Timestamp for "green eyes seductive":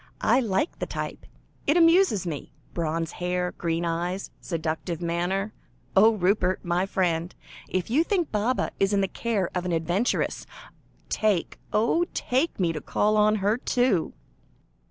3.51-4.99